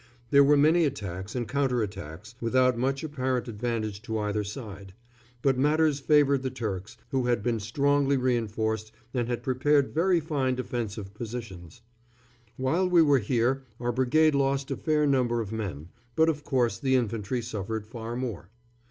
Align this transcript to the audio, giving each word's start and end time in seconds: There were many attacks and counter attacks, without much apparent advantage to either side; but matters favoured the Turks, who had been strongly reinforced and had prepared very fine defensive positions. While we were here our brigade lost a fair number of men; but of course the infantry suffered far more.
There 0.31 0.43
were 0.43 0.57
many 0.57 0.85
attacks 0.85 1.35
and 1.35 1.47
counter 1.47 1.83
attacks, 1.83 2.33
without 2.41 2.75
much 2.75 3.03
apparent 3.03 3.47
advantage 3.47 4.01
to 4.01 4.17
either 4.17 4.43
side; 4.43 4.95
but 5.43 5.59
matters 5.59 5.99
favoured 5.99 6.41
the 6.41 6.49
Turks, 6.49 6.97
who 7.09 7.27
had 7.27 7.43
been 7.43 7.59
strongly 7.59 8.17
reinforced 8.17 8.91
and 9.13 9.27
had 9.29 9.43
prepared 9.43 9.93
very 9.93 10.19
fine 10.19 10.55
defensive 10.55 11.13
positions. 11.13 11.81
While 12.57 12.89
we 12.89 13.03
were 13.03 13.19
here 13.19 13.61
our 13.79 13.91
brigade 13.91 14.33
lost 14.33 14.71
a 14.71 14.75
fair 14.75 15.05
number 15.05 15.39
of 15.39 15.51
men; 15.51 15.89
but 16.15 16.29
of 16.29 16.43
course 16.43 16.79
the 16.79 16.95
infantry 16.95 17.43
suffered 17.43 17.85
far 17.85 18.15
more. 18.15 18.49